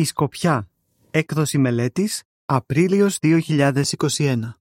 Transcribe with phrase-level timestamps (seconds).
[0.00, 0.70] Η Σκοπιά.
[1.10, 4.52] Έκδοση μελέτης Απρίλιος 2021.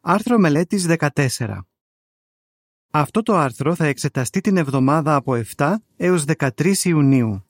[0.00, 1.60] Άρθρο μελέτης 14.
[2.90, 7.44] Αυτό το άρθρο θα εξεταστεί την εβδομάδα από 7 έως 13 Ιουνίου.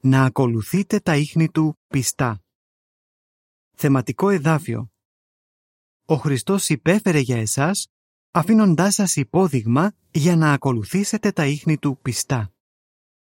[0.00, 2.42] Να ακολουθείτε τα ίχνη του πιστά.
[3.76, 4.92] Θεματικό εδάφιο.
[6.04, 7.88] Ο Χριστός υπέφερε για εσάς,
[8.30, 12.52] αφήνοντάς σας υπόδειγμα για να ακολουθήσετε τα ίχνη του πιστά.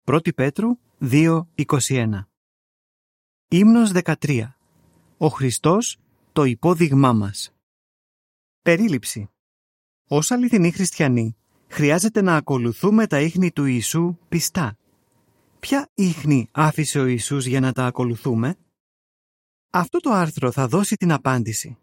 [0.04, 2.08] 1 Πέτρου 2.21
[3.48, 4.52] Ύμνος 13
[5.18, 5.98] Ο Χριστός,
[6.32, 7.54] το υπόδειγμά μας
[8.62, 9.30] Περίληψη
[10.08, 11.36] Ως αληθινοί χριστιανοί,
[11.68, 14.78] χρειάζεται να ακολουθούμε τα ίχνη του Ιησού πιστά.
[15.60, 18.56] Ποια ίχνη άφησε ο Ιησούς για να τα ακολουθούμε;
[19.70, 21.78] Αυτό το άρθρο θα δώσει την απάντηση.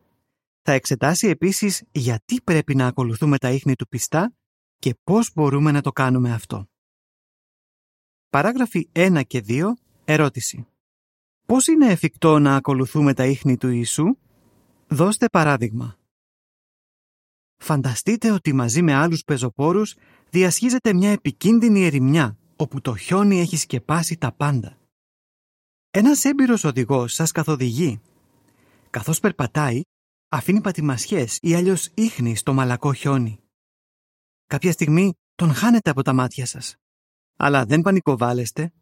[0.61, 4.33] Θα εξετάσει επίσης γιατί πρέπει να ακολουθούμε τα ίχνη του πιστά
[4.77, 6.69] και πώς μπορούμε να το κάνουμε αυτό.
[8.29, 9.73] Παράγραφοι 1 και 2.
[10.05, 10.67] Ερώτηση.
[11.45, 14.17] Πώς είναι εφικτό να ακολουθούμε τα ίχνη του Ιησού;
[14.87, 15.97] Δώστε παράδειγμα.
[17.57, 19.95] Φανταστείτε ότι μαζί με άλλους πεζοπόρους
[20.29, 24.77] διασχίζεται μια επικίνδυνη ερημιά όπου το χιόνι έχει σκεπάσει τα πάντα.
[25.91, 28.01] Ένας έμπειρος οδηγός σας καθοδηγεί.
[28.89, 29.81] Καθώς περπατάει,
[30.29, 33.39] αφήνει πατημασιές ή αλλιώς ίχνη στο μαλακό χιόνι.
[34.45, 36.75] Κάποια στιγμή τον χάνετε από τα μάτια σας.
[37.35, 38.73] Αλλά δεν πανικοβάλλεστε.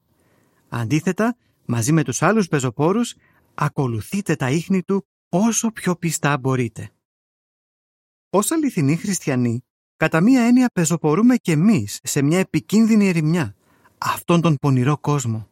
[0.70, 3.16] Αντίθετα, μαζί με τους άλλους πεζοπόρους,
[3.54, 6.92] ακολουθείτε τα ίχνη του όσο πιο πιστά μπορείτε.
[8.30, 9.64] Ως αληθινοί χριστιανοί,
[9.96, 13.56] κατά μία έννοια πεζοπορούμε κι εμείς σε μια επικίνδυνη ερημιά,
[13.98, 15.50] αυτόν τον πονηρό κόσμο.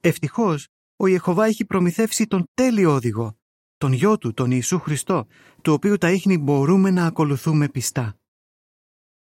[0.00, 3.36] Ευτυχώς, ο Ιεχωβά έχει προμηθεύσει τον τέλειο οδηγό,
[3.76, 5.26] τον γιο του, τον Ιησού Χριστό,
[5.62, 8.16] του οποίου τα ίχνη μπορούμε να ακολουθούμε πιστά.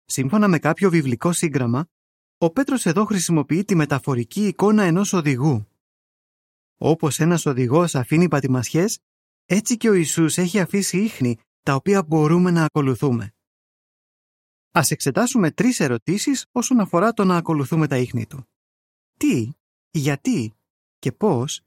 [0.04, 1.86] Σύμφωνα με κάποιο βιβλικό σύγγραμμα,
[2.42, 5.66] ο Πέτρος εδώ χρησιμοποιεί τη μεταφορική εικόνα ενός οδηγού.
[6.76, 8.98] Όπως ένας οδηγός αφήνει πατημασιές,
[9.44, 13.34] έτσι και ο Ιησούς έχει αφήσει ίχνη τα οποία μπορούμε να ακολουθούμε.
[14.70, 18.48] Ας εξετάσουμε τρεις ερωτήσεις όσον αφορά το να ακολουθούμε τα ίχνη του.
[19.16, 19.50] Τι,
[19.90, 20.54] γιατί
[20.98, 21.60] και πώς;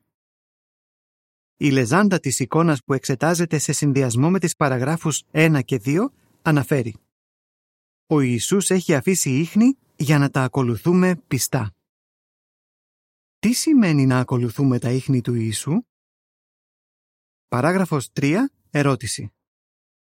[1.57, 6.11] Η λεζάντα της εικόνας που εξετάζεται σε συνδυασμό με τις παραγράφους 1 και 2
[6.41, 6.95] αναφέρει
[8.07, 11.75] «Ο Ιησούς έχει αφήσει ίχνη για να τα ακολουθούμε πιστά».
[13.39, 15.81] Τι σημαίνει να ακολουθούμε τα ίχνη του Ιησού;
[17.47, 18.37] Παράγραφος 3.
[18.69, 19.33] Ερώτηση.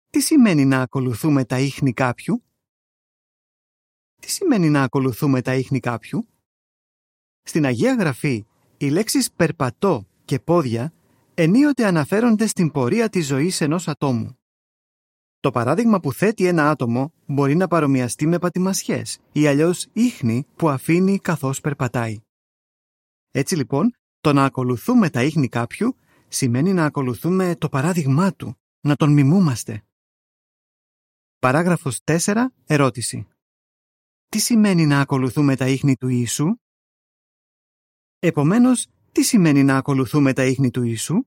[0.09, 2.43] Τι σημαίνει να ακολουθούμε τα ίχνη κάποιου;
[4.21, 6.27] Τι σημαίνει να ακολουθούμε τα ίχνη κάποιου;
[7.41, 8.45] Στην Αγία Γραφή,
[8.77, 10.93] οι λέξεις «περπατώ» και «πόδια»
[11.33, 14.37] ενίοτε αναφέρονται στην πορεία της ζωής ενός ατόμου.
[15.43, 20.69] Το παράδειγμα που θέτει ένα άτομο μπορεί να παρομοιαστεί με πατημασιές ή αλλιώς ίχνη που
[20.69, 22.21] αφήνει καθώς περπατάει.
[23.31, 25.95] Έτσι λοιπόν, το να ακολουθούμε τα ίχνη κάποιου
[26.27, 29.83] σημαίνει να ακολουθούμε το παράδειγμά του, να τον μιμούμαστε.
[31.39, 32.45] Παράγραφος 4.
[32.65, 33.27] Ερώτηση.
[34.29, 36.55] Τι σημαίνει να ακολουθούμε τα ίχνη του Ιησού;
[38.19, 41.25] Επομένως, τι σημαίνει να ακολουθούμε τα ίχνη του Ιησού;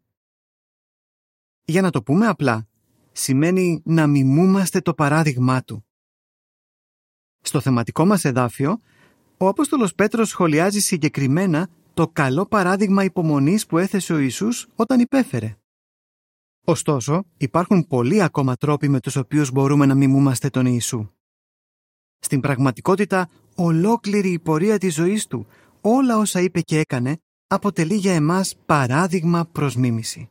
[1.64, 2.68] Για να το πούμε απλά,
[3.16, 5.86] σημαίνει να μιμούμαστε το παράδειγμά Του.
[7.40, 8.80] Στο θεματικό μας εδάφιο,
[9.36, 15.56] ο Απόστολος Πέτρος σχολιάζει συγκεκριμένα το καλό παράδειγμα υπομονής που έθεσε ο Ιησούς όταν υπέφερε.
[16.64, 21.08] Ωστόσο, υπάρχουν πολλοί ακόμα τρόποι με τους οποίους μπορούμε να μιμούμαστε τον Ιησού.
[22.18, 25.46] Στην πραγματικότητα, ολόκληρη η πορεία της ζωής Του,
[25.80, 30.30] όλα όσα είπε και έκανε, αποτελεί για εμάς παράδειγμα προς μίμηση.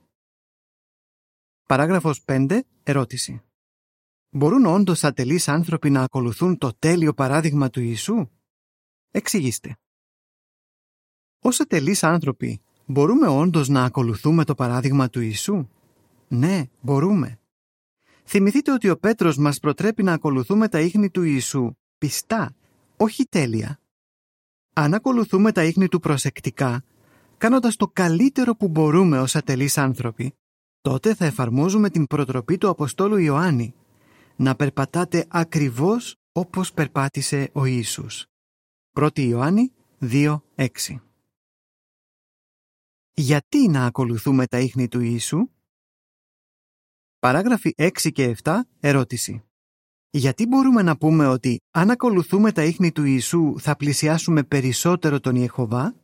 [1.68, 2.62] Παράγραφος 5.
[2.84, 3.42] Ερώτηση.
[4.30, 8.30] Μπορούν όντως ατελείς άνθρωποι να ακολουθούν το τέλειο παράδειγμα του Ιησού;
[9.12, 9.78] Εξηγήστε.
[11.40, 15.70] Ως ατελείς άνθρωποι, μπορούμε όντως να ακολουθούμε το παράδειγμα του Ιησού;
[16.28, 17.40] Ναι, μπορούμε.
[18.26, 22.56] Θυμηθείτε ότι ο Πέτρος μας προτρέπει να ακολουθούμε τα ίχνη του Ιησού πιστά,
[22.98, 23.80] όχι τέλεια.
[24.74, 26.84] Αν ακολουθούμε τα ίχνη του προσεκτικά,
[27.38, 30.36] κάνοντας το καλύτερο που μπορούμε ως ατελείς άνθρωποι,
[30.86, 33.74] τότε θα εφαρμόζουμε την προτροπή του Αποστόλου Ιωάννη
[34.36, 38.26] να περπατάτε ακριβώς όπως περπάτησε ο Ιησούς.
[38.94, 40.68] 1 Ιωάννη 2.6
[43.14, 45.50] Γιατί να ακολουθούμε τα ίχνη του Ιησού;
[47.20, 49.44] Παράγραφοι 6 και 7 ερώτηση.
[50.10, 55.36] Γιατί μπορούμε να πούμε ότι αν ακολουθούμε τα ίχνη του Ιησού θα πλησιάσουμε περισσότερο τον
[55.36, 55.96] Ιεχωβά;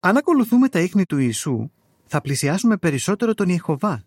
[0.00, 1.70] Αν ακολουθούμε τα ίχνη του Ιησού
[2.06, 4.04] θα πλησιάσουμε περισσότερο τον Ιεχωβά.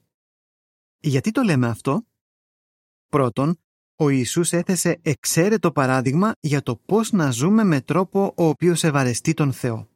[0.99, 2.03] Γιατί το λέμε αυτό;
[3.09, 3.59] Πρώτον,
[3.95, 9.33] ο Ιησούς έθεσε εξαίρετο παράδειγμα για το πώς να ζούμε με τρόπο ο οποίος ευαρεστεί
[9.33, 9.89] τον Θεό.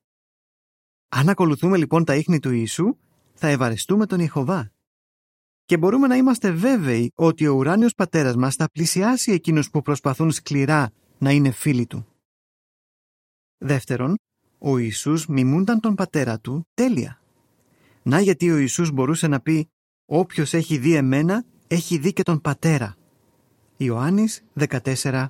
[1.09, 2.97] Αν ακολουθούμε λοιπόν τα ίχνη του Ιησού,
[3.33, 4.71] θα ευαρεστούμε τον Ιεχωβά.
[5.65, 10.31] Και μπορούμε να είμαστε βέβαιοι ότι ο ουράνιος πατέρας μας θα πλησιάσει εκείνους που προσπαθούν
[10.31, 12.07] σκληρά να είναι φίλοι του.
[13.57, 14.17] Δεύτερον,
[14.57, 17.22] ο Ιησούς μιμούνταν τον πατέρα του τέλεια.
[18.03, 19.69] Να γιατί ο Ιησούς μπορούσε να πει
[20.05, 22.95] «Όποιος έχει δει εμένα, έχει δει και τον πατέρα».
[23.77, 25.27] Ιωάννης 14.9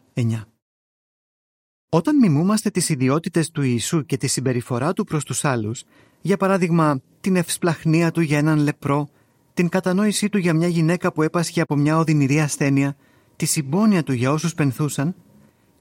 [1.89, 5.83] Όταν μιμούμαστε τις ιδιότητες του Ιησού και τη συμπεριφορά του προς τους άλλους,
[6.21, 9.09] για παράδειγμα την ευσπλαχνία του για έναν λεπρό,
[9.53, 12.95] την κατανόησή του για μια γυναίκα που έπασχε από μια οδυνηρή ασθένεια,
[13.35, 15.15] τη συμπόνια του για όσους πενθούσαν,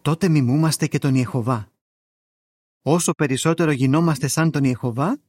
[0.02, 1.68] τότε μιμούμαστε και τον Ιεχωβά.
[2.82, 5.20] Όσο περισσότερο γινόμαστε σαν τον Ιεχωβά,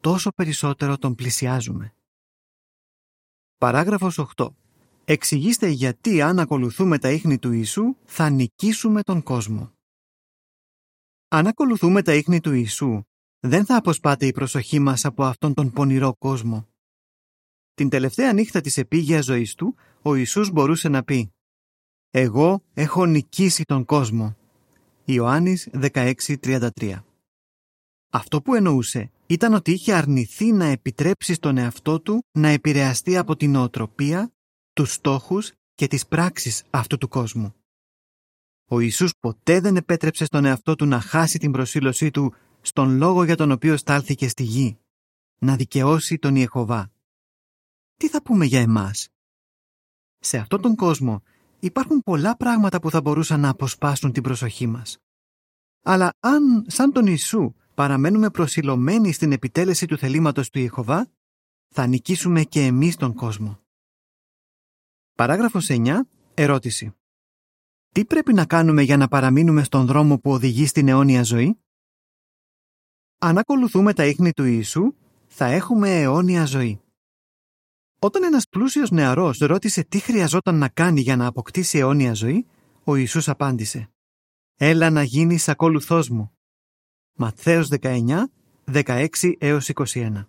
[0.00, 1.94] τόσο περισσότερο τον πλησιάζουμε.
[3.58, 4.48] Παράγραφος 8.
[5.04, 9.72] Εξηγήστε γιατί αν ακολουθούμε τα ίχνη του Ιησού θα νικήσουμε τον κόσμο.
[11.28, 13.02] Αν ακολουθούμε τα ίχνη του Ιησού,
[13.40, 16.68] δεν θα αποσπάται η προσοχή μας από αυτόν τον πονηρό κόσμο.
[17.74, 21.32] Την τελευταία νύχτα της επίγειας ζωής του, ο Ιησούς μπορούσε να πει
[22.10, 24.36] «Εγώ έχω νικήσει τον κόσμο».
[25.04, 27.02] Ιωάννης 16.33
[28.10, 33.36] Αυτό που εννοούσε ήταν ότι είχε αρνηθεί να επιτρέψει στον εαυτό του να επηρεαστεί από
[33.36, 34.32] την νοοτροπία,
[34.72, 37.54] τους στόχους και τις πράξεις αυτού του κόσμου.
[38.66, 43.24] Ο Ιησούς ποτέ δεν επέτρεψε στον εαυτό του να χάσει την προσήλωσή του στον λόγο
[43.24, 44.78] για τον οποίο στάλθηκε στη γη,
[45.38, 46.92] να δικαιώσει τον Ιεχωβά.
[47.96, 49.08] Τι θα πούμε για εμάς;
[50.18, 51.22] Σε αυτόν τον κόσμο
[51.60, 54.98] υπάρχουν πολλά πράγματα που θα μπορούσαν να αποσπάσουν την προσοχή μας.
[55.82, 61.10] Αλλά αν, σαν τον Ιησού, παραμένουμε προσιλωμένοι στην επιτέλεση του θελήματος του Ιεχωβά,
[61.68, 63.60] θα νικήσουμε και εμείς τον κόσμο.
[65.14, 66.00] Παράγραφος 9.
[66.34, 66.94] Ερώτηση.
[67.88, 71.58] Τι πρέπει να κάνουμε για να παραμείνουμε στον δρόμο που οδηγεί στην αιώνια ζωή;
[73.18, 74.94] Αν ακολουθούμε τα ίχνη του Ιησού,
[75.26, 76.80] θα έχουμε αιώνια ζωή.
[77.98, 82.46] Όταν ένας πλούσιος νεαρός ρώτησε τι χρειαζόταν να κάνει για να αποκτήσει αιώνια ζωή,
[82.84, 83.90] ο Ιησούς απάντησε
[84.54, 86.34] «Έλα να γίνεις ακόλουθός μου».
[87.14, 88.24] Ματθαίος 19,
[88.64, 90.26] 16 21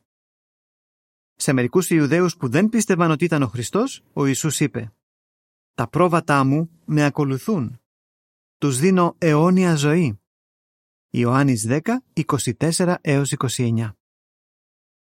[1.36, 4.94] Σε μερικούς Ιουδαίους που δεν πίστευαν ότι ήταν ο Χριστός, ο Ιησούς είπε
[5.74, 7.80] «Τα πρόβατά μου με ακολουθούν.
[8.58, 10.20] Τους δίνω αιώνια ζωή».
[11.10, 11.80] Ιωάννης 10,
[12.14, 13.92] 24 29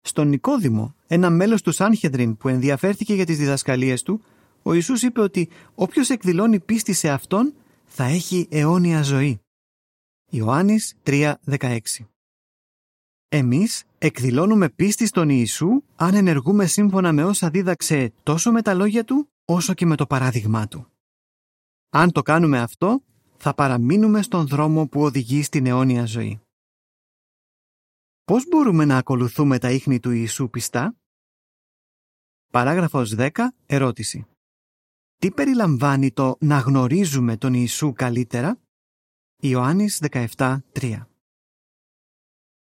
[0.06, 4.24] στον Νικόδημο, ένα μέλος του Σάνχεδριν που ενδιαφέρθηκε για τις διδασκαλίες του,
[4.62, 9.43] ο Ιησούς είπε ότι όποιος εκδηλώνει πίστη σε Αυτόν θα έχει αιώνια ζωή.
[10.34, 11.78] Ιωάννης 3.16
[13.28, 19.04] Εμείς εκδηλώνουμε πίστη στον Ιησού αν ενεργούμε σύμφωνα με όσα δίδαξε τόσο με τα λόγια
[19.04, 20.86] Του όσο και με το παράδειγμά Του.
[21.90, 23.02] Αν το κάνουμε αυτό,
[23.36, 26.40] θα παραμείνουμε στον δρόμο που οδηγεί στην αιώνια ζωή.
[28.24, 30.96] Πώς μπορούμε να ακολουθούμε τα ίχνη του Ιησού πιστά;
[32.52, 33.30] Παράγραφος 10.
[33.66, 34.26] Ερώτηση.
[35.16, 38.58] Τι περιλαμβάνει το να γνωρίζουμε τον Ιησού καλύτερα;
[39.46, 40.58] Ιωάννης 17.3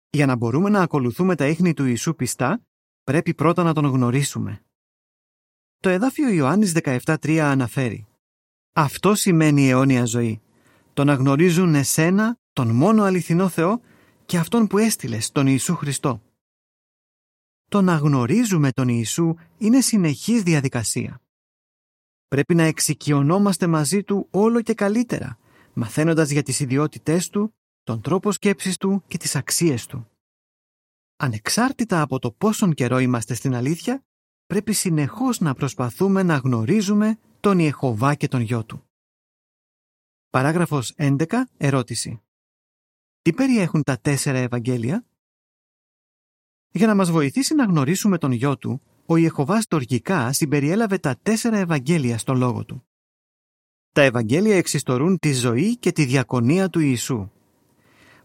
[0.09, 2.61] Για να μπορούμε να ακολουθούμε τα ίχνη του Ιησού πιστά,
[3.03, 4.63] πρέπει πρώτα να τον γνωρίσουμε.
[5.79, 8.07] Το εδάφιο Ιωάννης 17.3 αναφέρει
[8.73, 10.41] «Αυτό σημαίνει η αιώνια ζωή.
[10.93, 13.81] Το να γνωρίζουν εσένα, τον μόνο αληθινό Θεό
[14.25, 16.21] και αυτόν που έστειλες τον Ιησού Χριστό.
[17.69, 21.21] Το να γνωρίζουμε τον Ιησού είναι συνεχής διαδικασία.
[22.27, 25.37] Πρέπει να εξοικειωνόμαστε μαζί Του όλο και καλύτερα,
[25.79, 30.09] μαθαίνοντας για τις ιδιότητές Του, τον τρόπο σκέψης Του και τις αξίες Του.
[31.15, 34.03] Ανεξάρτητα από το πόσον καιρό είμαστε στην αλήθεια,
[34.45, 38.83] πρέπει συνεχώς να προσπαθούμε να γνωρίζουμε τον Ιεχωβά και τον Γιο Του.
[40.29, 41.43] Παράγραφος 11.
[41.57, 42.21] Ερώτηση.
[43.21, 45.05] Τι περιέχουν τα τέσσερα Ευαγγέλια;
[46.71, 51.57] Για να μας βοηθήσει να γνωρίσουμε τον γιο του, ο Ιεχωβάς τοργικά συμπεριέλαβε τα τέσσερα
[51.57, 52.88] Ευαγγέλια στο λόγο του.
[53.99, 57.29] Τα Ευαγγέλια εξιστορούν τη ζωή και τη διακονία του Ιησού.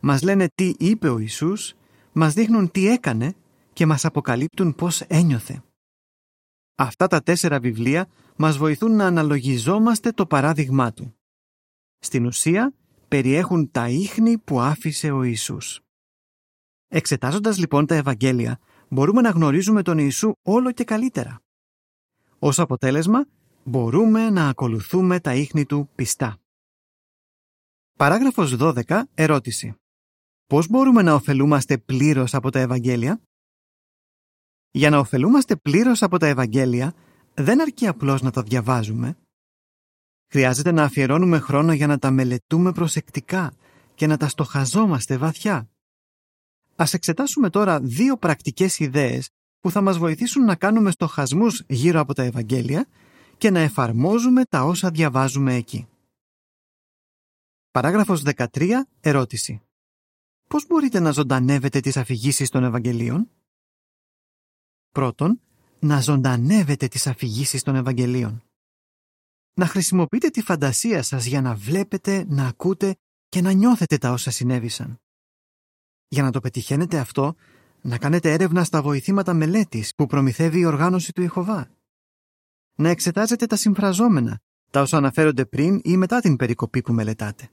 [0.00, 1.74] Μας λένε τι είπε ο Ιησούς,
[2.12, 3.34] μας δείχνουν τι έκανε
[3.72, 5.62] και μας αποκαλύπτουν πώς ένιωθε.
[6.74, 11.14] Αυτά τα τέσσερα βιβλία μας βοηθούν να αναλογιζόμαστε το παράδειγμά του.
[11.98, 12.74] Στην ουσία,
[13.08, 15.80] περιέχουν τα ίχνη που άφησε ο Ιησούς.
[16.88, 21.40] Εξετάζοντας λοιπόν τα Ευαγγέλια, μπορούμε να γνωρίζουμε τον Ιησού όλο και καλύτερα.
[22.38, 23.26] Ως αποτέλεσμα,
[23.64, 26.38] μπορούμε να ακολουθούμε τα ίχνη του πιστά.
[27.96, 29.02] Παράγραφος 12.
[29.14, 29.74] Ερώτηση.
[30.46, 33.20] Πώς μπορούμε να ωφελούμαστε πλήρως από τα Ευαγγέλια;
[34.70, 36.94] Για να ωφελούμαστε πλήρως από τα Ευαγγέλια,
[37.34, 39.16] δεν αρκεί απλώς να τα διαβάζουμε,
[40.34, 43.52] Χρειάζεται να αφιερώνουμε χρόνο για να τα μελετούμε προσεκτικά
[43.94, 45.68] και να τα στοχαζόμαστε βαθιά.
[46.76, 49.28] Ας εξετάσουμε τώρα δύο πρακτικές ιδέες
[49.60, 52.86] που θα μας βοηθήσουν να κάνουμε στοχασμούς γύρω από τα Ευαγγέλια
[53.38, 55.88] και να εφαρμόζουμε τα όσα διαβάζουμε εκεί.
[57.70, 58.86] Παράγραφος 13.
[59.00, 59.62] Ερώτηση.
[60.48, 63.30] Πώς μπορείτε να ζωντανεύετε τις αφηγήσεις των Ευαγγελίων;
[64.90, 65.40] Πρώτον,
[65.78, 68.42] να ζωντανεύετε τις αφηγήσεις των Ευαγγελίων.
[69.54, 72.96] Να χρησιμοποιείτε τη φαντασία σας για να βλέπετε, να ακούτε
[73.28, 75.00] και να νιώθετε τα όσα συνέβησαν.
[76.08, 77.34] Για να το πετυχαίνετε αυτό,
[77.80, 81.70] να κάνετε έρευνα στα βοηθήματα μελέτης που προμηθεύει η οργάνωση του Ιχωβά.
[82.74, 84.40] Να εξετάζετε τα συμφραζόμενα,
[84.70, 87.48] τα όσα αναφέρονται πριν ή μετά την περικοπή που μελετάτε.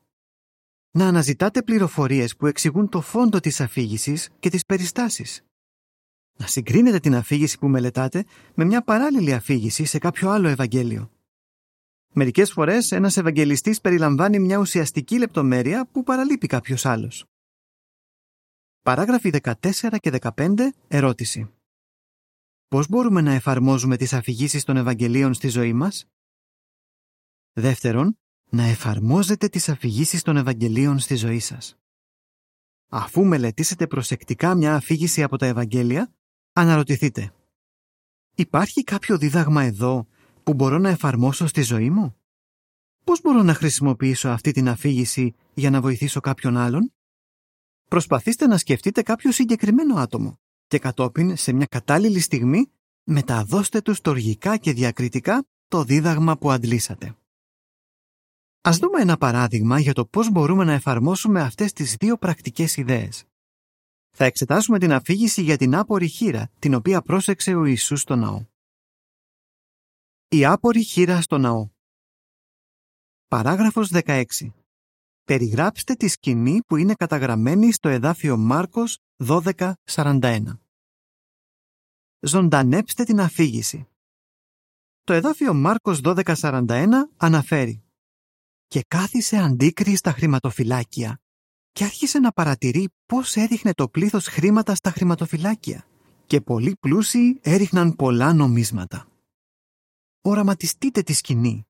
[0.92, 5.44] Να αναζητάτε πληροφορίες που εξηγούν το φόντο της αφήγησης και τις περιστάσεις.
[6.38, 11.12] Να συγκρίνετε την αφήγηση που μελετάτε με μια παράλληλη αφήγηση σε κάποιο άλλο Ευαγγέλιο.
[12.14, 17.26] Μερικές φορές ένας Ευαγγελιστής περιλαμβάνει μια ουσιαστική λεπτομέρεια που παραλείπει κάποιος άλλος.
[18.82, 20.74] Παράγραφοι 14 και 15.
[20.88, 21.50] Ερώτηση.
[22.72, 26.06] Πώς μπορούμε να εφαρμόζουμε τις αφηγήσεις των Ευαγγελίων στη ζωή μας;
[27.54, 31.78] Δεύτερον, να εφαρμόζετε τις αφηγήσεις των Ευαγγελίων στη ζωή σας.
[32.88, 36.14] Αφού μελετήσετε προσεκτικά μια αφήγηση από τα Ευαγγέλια,
[36.54, 37.34] αναρωτηθείτε
[38.36, 40.08] «Υπάρχει κάποιο δίδαγμα εδώ
[40.44, 42.16] που μπορώ να εφαρμόσω στη ζωή μου;
[43.04, 46.94] Πώς μπορώ να χρησιμοποιήσω αυτή την αφήγηση για να βοηθήσω κάποιον άλλον;
[47.88, 50.40] Προσπαθήστε να σκεφτείτε κάποιο συγκεκριμένο άτομο
[50.72, 52.72] και κατόπιν σε μια κατάλληλη στιγμή
[53.04, 57.16] μεταδώστε τους στοργικά και διακριτικά το δίδαγμα που αντλήσατε.
[58.62, 63.24] Ας δούμε ένα παράδειγμα για το πώς μπορούμε να εφαρμόσουμε αυτές τις δύο πρακτικές ιδέες.
[64.10, 68.46] Θα εξετάσουμε την αφήγηση για την άπορη χείρα, την οποία πρόσεξε ο Ιησούς στο ναό.
[70.28, 71.70] Η άπορη χείρα στο ναό.
[73.28, 74.24] Παράγραφος 16.
[75.24, 80.44] Περιγράψτε τη σκηνή που είναι καταγραμμένη στο εδάφιο Μάρκος 12.41.
[82.20, 83.88] Ζωντανέψτε την αφήγηση.
[85.04, 86.88] Το εδάφιο Μάρκος 12.41
[87.18, 87.84] αναφέρει
[88.68, 91.22] «Και κάθισε αντίκρι στα χρηματοφυλάκια
[91.72, 95.88] και άρχισε να παρατηρεί πώς έριχνε το πλήθος χρήματα στα χρηματοφυλάκια
[96.26, 99.08] και πολλοί πλούσιοι έριχναν πολλά νομίσματα.
[100.22, 101.68] Οραματιστείτε τη σκηνή.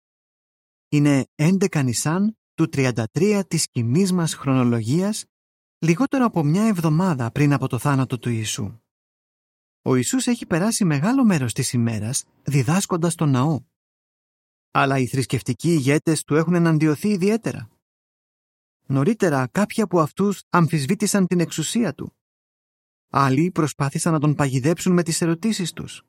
[0.90, 5.26] Είναι 11 νησάν του 33 της κοινή μας χρονολογίας
[5.84, 8.80] λιγότερο από μια εβδομάδα πριν από το θάνατο του Ιησού.
[9.82, 13.62] Ο Ιησούς έχει περάσει μεγάλο μέρος της ημέρας διδάσκοντας τον ναό.
[14.72, 17.70] Αλλά οι θρησκευτικοί ηγέτες του έχουν εναντιωθεί ιδιαίτερα.
[18.86, 22.16] Νωρίτερα κάποιοι από αυτούς αμφισβήτησαν την εξουσία του.
[23.10, 26.04] Άλλοι προσπάθησαν να τον παγιδέψουν με τις ερωτήσεις τους.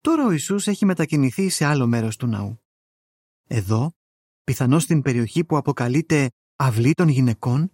[0.00, 2.62] Τώρα ο Ιησούς έχει μετακινηθεί σε άλλο μέρος του ναού.
[3.46, 3.92] Εδώ,
[4.44, 7.72] πιθανώς στην περιοχή που αποκαλείται «αυλή των γυναικών»,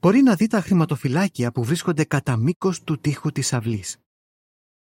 [0.00, 3.96] μπορεί να δει τα χρηματοφυλάκια που βρίσκονται κατά μήκος του τείχου της αυλής.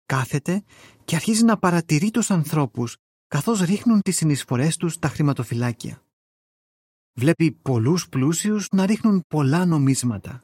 [0.06, 0.64] Κάθεται
[1.04, 6.02] και αρχίζει να παρατηρεί τους ανθρώπους καθώς ρίχνουν τις συνεισφορές τους στα χρηματοφυλάκια.
[7.18, 10.42] Βλέπει πολλούς πλούσιους να ρίχνουν πολλά νομίσματα.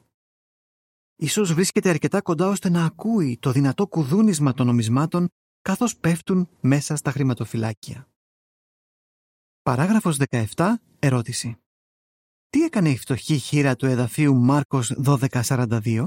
[1.15, 5.27] Ίσως βρίσκεται αρκετά κοντά ώστε να ακούει το δυνατό κουδούνισμα των νομισμάτων
[5.61, 8.07] καθώς πέφτουν μέσα στα χρηματοφυλάκια.
[9.61, 10.17] Παράγραφος
[10.55, 10.73] 17.
[10.99, 11.57] Ερώτηση.
[12.49, 16.05] Τι έκανε η φτωχή χείρα του εδαφίου Μάρκος 1242?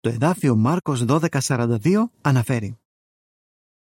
[0.00, 2.78] Το εδάφιο Μάρκος 1242 αναφέρει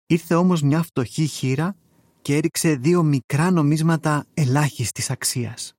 [0.05, 1.77] Ήρθε όμως μια φτωχή χείρα
[2.21, 5.73] και έριξε δύο μικρά νομίσματα ελάχιστης αξίας.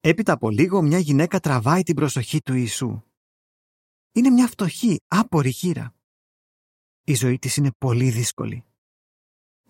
[0.00, 3.02] Έπειτα από λίγο μια γυναίκα τραβάει την προσοχή του Ιησού.
[4.12, 5.94] Είναι μια φτωχή, άπορη χείρα.
[7.04, 8.64] Η ζωή της είναι πολύ δύσκολη.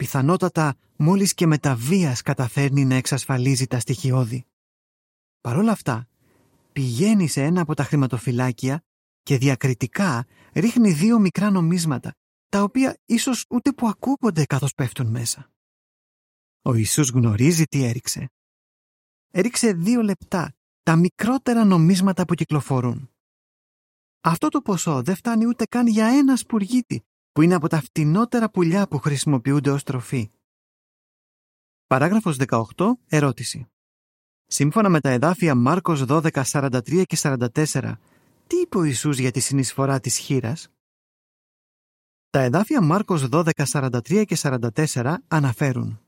[0.00, 4.44] Πιθανότατα μόλις και με τα βίας καταφέρνει να εξασφαλίζει τα στοιχειώδη.
[5.40, 6.08] Παρ' όλα αυτά,
[6.72, 8.82] πηγαίνει σε ένα από τα χρηματοφυλάκια
[9.22, 12.14] και διακριτικά ρίχνει δύο μικρά νομίσματα,
[12.48, 15.50] τα οποία ίσως ούτε που ακούγονται καθώς πέφτουν μέσα.
[16.62, 18.30] Ο Ιησούς γνωρίζει τι έριξε.
[19.30, 20.52] Έριξε δύο λεπτά,
[20.82, 23.10] τα μικρότερα νομίσματα που κυκλοφορούν.
[24.20, 28.50] Αυτό το ποσό δεν φτάνει ούτε καν για ένα σπουργίτη, που είναι από τα φτηνότερα
[28.50, 30.30] πουλιά που χρησιμοποιούνται ως τροφή.
[31.86, 32.62] Παράγραφος 18.
[33.06, 33.66] Ερώτηση.
[34.46, 37.92] Σύμφωνα με τα εδάφια Μάρκος 12, 43 και 44,
[38.46, 40.68] τι είπε ο Ιησούς για τη συνεισφορά της χείρας;
[42.30, 46.00] Τα εδάφια Μάρκος 12, 43 και 44 αναφέρουν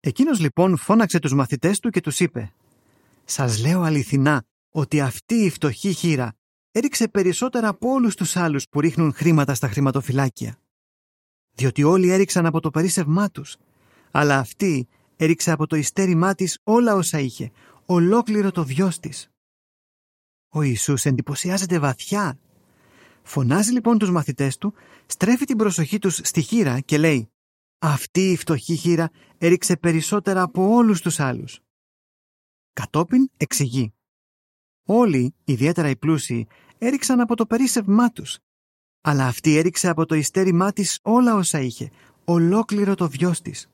[0.00, 2.52] Εκείνος λοιπόν φώναξε τους μαθητές του και τους είπε
[3.24, 6.36] «Σας λέω αληθινά ότι αυτή η φτωχή χείρα
[6.76, 10.58] έριξε περισσότερα από όλους τους άλλους που ρίχνουν χρήματα στα χρηματοφυλάκια.
[11.52, 13.56] Διότι όλοι έριξαν από το περίσσευμά τους,
[14.10, 17.50] αλλά αυτή έριξε από το ιστέρημά της όλα όσα είχε,
[17.86, 19.30] ολόκληρο το βιός της.
[20.48, 22.38] Ο Ιησούς εντυπωσιάζεται βαθιά.
[23.22, 24.74] Φωνάζει λοιπόν τους μαθητές του,
[25.06, 27.30] στρέφει την προσοχή τους στη χείρα και λέει
[27.78, 31.60] «Αυτή η φτωχή χείρα έριξε περισσότερα από όλους τους άλλους».
[32.72, 33.96] Κατόπιν εξηγεί
[34.88, 36.46] Όλοι, ιδιαίτερα οι πλούσιοι,
[36.78, 38.38] έριξαν από το περίσσευμά τους.
[39.00, 41.90] Αλλά αυτή έριξε από το ιστέρημά της όλα όσα είχε,
[42.24, 43.68] ολόκληρο το βιός της.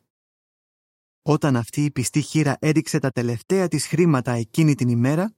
[1.22, 5.34] Όταν αυτή η πιστή χείρα έριξε τα τελευταία της χρήματα εκείνη την ημέρα,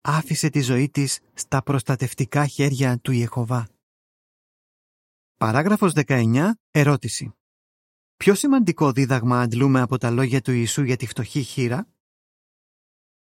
[0.00, 3.68] άφησε τη ζωή της στα προστατευτικά χέρια του Ιεχωβά.
[5.36, 6.50] Παράγραφος 19.
[6.70, 7.32] Ερώτηση.
[8.16, 11.88] Ποιο σημαντικό δίδαγμα αντλούμε από τα λόγια του Ιησού για τη φτωχή χείρα;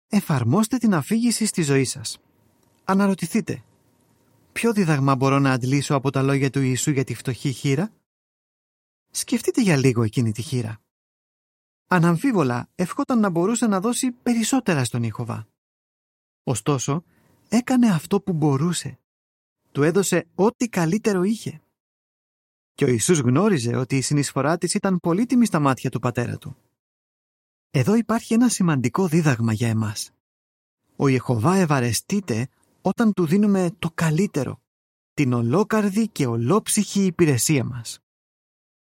[0.07, 2.19] Εφαρμόστε την αφήγηση στη ζωή σας.
[2.83, 3.63] Αναρωτηθείτε.
[4.51, 7.93] Ποιο δίδαγμα μπορώ να αντλήσω από τα λόγια του Ιησού για τη φτωχή χείρα;
[9.11, 10.81] Σκεφτείτε για λίγο εκείνη τη χείρα.
[11.87, 15.47] Αναμφίβολα ευχόταν να μπορούσε να δώσει περισσότερα στον Ιεχωβά.
[16.43, 17.03] Ωστόσο,
[17.49, 18.99] έκανε αυτό που μπορούσε.
[19.71, 21.61] Του έδωσε ό,τι καλύτερο είχε.
[22.73, 26.57] Και ο Ιησούς γνώριζε ότι η συνεισφορά της ήταν πολύτιμη στα μάτια του πατέρα του.
[27.71, 30.11] Εδώ υπάρχει ένα σημαντικό δίδαγμα για εμάς.
[30.95, 32.49] Ο Ιεχωβά ευαρεστείται
[32.85, 34.61] όταν του δίνουμε το καλύτερο,
[35.13, 37.99] την ολόκαρδη και ολόψυχη υπηρεσία μας.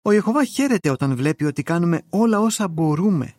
[0.01, 3.33] Ο Ιεχωβά χαίρεται όταν βλέπει ότι κάνουμε όλα όσα μπορούμε.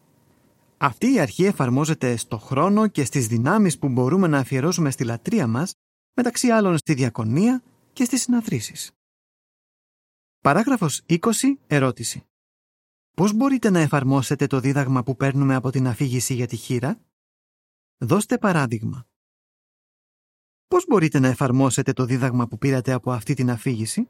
[0.77, 5.47] Αυτή η αρχή εφαρμόζεται στο χρόνο και στις δυνάμεις που μπορούμε να αφιερώσουμε στη λατρεία
[5.47, 5.75] μας,
[6.17, 8.91] μεταξύ άλλων στη διακονία και στις συναθρήσεις.
[10.41, 11.21] Παράγραφος 20.
[11.67, 12.27] Ερώτηση.
[13.17, 17.01] Πώς μπορείτε να εφαρμόσετε το δίδαγμα που παίρνουμε από την αφήγηση για τη χείρα;
[17.99, 19.07] Δώστε παράδειγμα.
[20.69, 24.09] Πώς μπορείτε να εφαρμόσετε το δίδαγμα που πήρατε από αυτή την αφήγηση;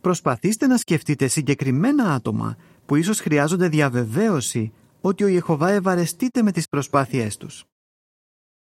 [0.00, 6.68] Προσπαθήστε να σκεφτείτε συγκεκριμένα άτομα που ίσως χρειάζονται διαβεβαίωση ότι ο Ιεχωβά ευαρεστείται με τις
[6.68, 7.64] προσπάθειές τους.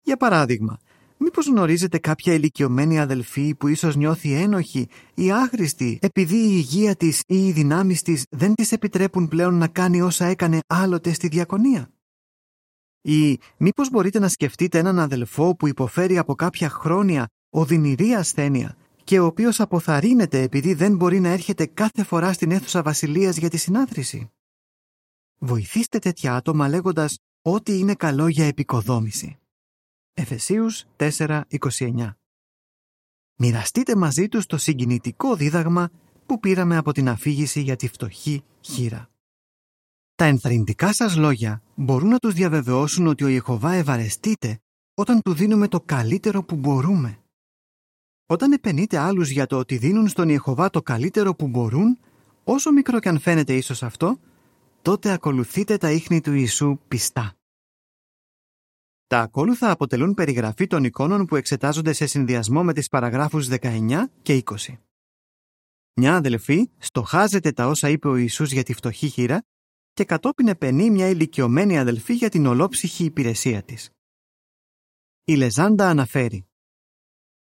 [0.02, 0.78] Για παράδειγμα,
[1.16, 7.22] μήπως γνωρίζετε κάποια ηλικιωμένη αδελφή που ίσως νιώθει ένοχη ή άχρηστη επειδή η υγεία της
[7.26, 11.90] ή οι δυνάμεις της δεν της επιτρέπουν πλέον να κάνει όσα έκανε άλλοτε στη διακονία;
[13.06, 19.20] Ή μήπως μπορείτε να σκεφτείτε έναν αδελφό που υποφέρει από κάποια χρόνια οδυνηρή ασθένεια και
[19.20, 23.56] ο οποίος αποθαρρύνεται επειδή δεν μπορεί να έρχεται κάθε φορά στην αίθουσα βασιλείας για τη
[23.56, 24.30] συνάθρηση;
[25.38, 29.38] Βοηθήστε τέτοια άτομα λέγοντας ό,τι είναι καλό για επικοδόμηση.
[30.14, 32.10] Εφεσίους 4.29
[33.36, 35.90] Μοιραστείτε μαζί τους το συγκινητικό δίδαγμα
[36.26, 39.10] που πήραμε από την αφήγηση για τη φτωχή χείρα.
[40.16, 44.58] Τα ενθαρρυντικά σας λόγια μπορούν να τους διαβεβαιώσουν ότι ο Ιεχωβά ευαρεστείται
[44.94, 47.18] όταν του δίνουμε το καλύτερο που μπορούμε.
[48.26, 51.98] Όταν επενείτε άλλους για το ότι δίνουν στον Ιεχωβά το καλύτερο που μπορούν,
[52.44, 54.20] όσο μικρό και αν φαίνεται ίσως αυτό,
[54.82, 57.36] τότε ακολουθείτε τα ίχνη του Ιησού πιστά.
[59.06, 64.42] Τα ακόλουθα αποτελούν περιγραφή των εικόνων που εξετάζονται σε συνδυασμό με τις παραγράφους 19 και
[64.44, 64.54] 20.
[65.94, 69.44] Μια αδελφή στοχάζεται τα όσα είπε ο Ιησούς για τη φτωχή χείρα
[69.96, 73.90] και κατόπιν επενεί μια ηλικιωμένη αδελφή για την ολόψυχη υπηρεσία της.
[75.24, 76.46] Η Λεζάντα αναφέρει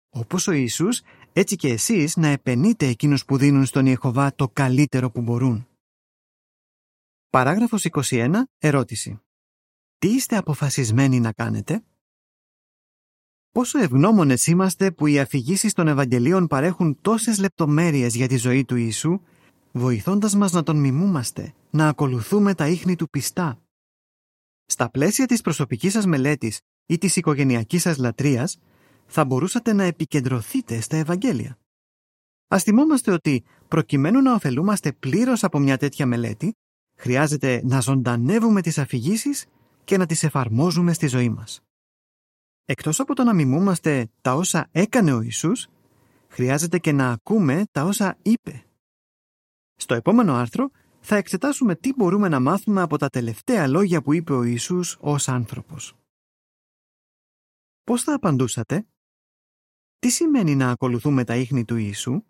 [0.09, 5.11] όπως ο Ιησούς, έτσι και εσείς να επενείτε εκείνους που δίνουν στον Ιεχωβά το καλύτερο
[5.11, 5.69] που μπορούν.
[7.31, 8.43] Παράγραφος 21.
[8.59, 9.21] Ερώτηση.
[9.99, 11.85] Τι είστε αποφασισμένοι να κάνετε;
[13.51, 18.77] Πόσο ευγνώμονες είμαστε που οι αφηγήσεις των Ευαγγελίων παρέχουν τόσες λεπτομέρειες για τη ζωή του
[18.77, 19.21] Ιησού,
[19.77, 23.59] βοηθώντας μας να τον μιμούμαστε, να ακολουθούμε τα ίχνη του πιστά.
[24.67, 28.59] Στα πλαίσια της προσωπικής σας μελέτης ή της οικογενειακής σας λατρείας,
[29.07, 31.59] θα μπορούσατε να επικεντρωθείτε στα Ευαγγέλια.
[32.49, 36.53] Ας θυμόμαστε ότι προκειμένου να ωφελούμαστε πλήρως από μια τέτοια μελέτη,
[36.97, 39.47] χρειάζεται να ζωντανεύουμε τις αφηγήσεις
[39.85, 41.61] και να τις εφαρμόζουμε στη ζωή μας.
[42.65, 45.69] Εκτός από το να μιμούμαστε τα όσα έκανε ο Ιησούς,
[46.29, 48.65] χρειάζεται και να ακούμε τα όσα είπε.
[49.85, 50.71] Στο επόμενο άρθρο
[51.01, 55.29] θα εξετάσουμε τι μπορούμε να μάθουμε από τα τελευταία λόγια που είπε ο Ιησούς ως
[55.29, 55.95] άνθρωπος.
[57.85, 58.87] Πώς θα απαντούσατε;
[59.99, 62.23] Τι σημαίνει να ακολουθούμε τα ίχνη του Ιησού;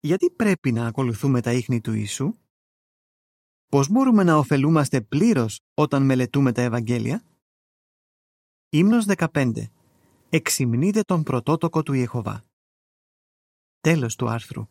[0.00, 2.32] Γιατί πρέπει να ακολουθούμε τα ίχνη του Ιησού;
[3.66, 7.24] Πώς μπορούμε να ωφελούμαστε πλήρως όταν μελετούμε τα Ευαγγέλια;
[8.68, 9.52] Ύμνος 15.
[10.28, 12.44] Εξυμνείτε τον πρωτότοκο του Ιεχωβά.
[13.80, 14.68] Τέλος του άρθρου.